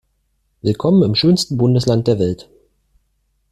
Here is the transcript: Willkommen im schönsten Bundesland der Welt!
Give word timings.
Willkommen 0.63 1.03
im 1.03 1.13
schönsten 1.13 1.59
Bundesland 1.59 2.07
der 2.07 2.17
Welt! 2.17 2.49